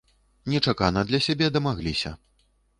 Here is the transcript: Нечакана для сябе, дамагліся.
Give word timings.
Нечакана 0.53 1.05
для 1.11 1.21
сябе, 1.27 1.53
дамагліся. 1.59 2.17